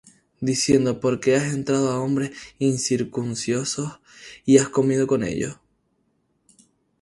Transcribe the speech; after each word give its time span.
Diciendo: 0.39 0.99
¿Por 0.99 1.19
qué 1.23 1.35
has 1.35 1.53
entrado 1.53 1.91
á 1.91 1.99
hombres 2.01 2.31
incircuncisos, 2.57 3.99
y 4.47 4.57
has 4.57 4.67
comido 4.69 5.05
con 5.05 5.23
ellos? 5.23 5.59